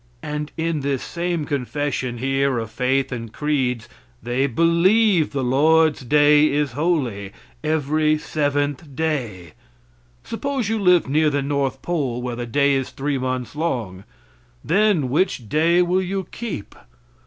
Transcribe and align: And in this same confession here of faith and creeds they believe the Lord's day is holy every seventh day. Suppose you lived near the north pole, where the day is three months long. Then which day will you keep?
And 0.23 0.51
in 0.57 0.79
this 0.79 1.03
same 1.03 1.45
confession 1.45 2.17
here 2.17 2.57
of 2.57 2.71
faith 2.71 3.11
and 3.11 3.31
creeds 3.31 3.87
they 4.23 4.47
believe 4.47 5.29
the 5.31 5.43
Lord's 5.43 5.99
day 6.03 6.47
is 6.51 6.71
holy 6.71 7.33
every 7.63 8.17
seventh 8.17 8.95
day. 8.95 9.53
Suppose 10.23 10.69
you 10.69 10.79
lived 10.79 11.07
near 11.07 11.29
the 11.29 11.43
north 11.43 11.83
pole, 11.83 12.19
where 12.19 12.35
the 12.35 12.47
day 12.47 12.73
is 12.73 12.89
three 12.89 13.19
months 13.19 13.55
long. 13.55 14.03
Then 14.65 15.07
which 15.09 15.47
day 15.47 15.83
will 15.83 16.01
you 16.01 16.25
keep? 16.31 16.73